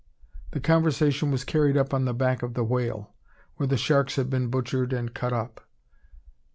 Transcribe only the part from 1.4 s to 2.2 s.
carried on upon the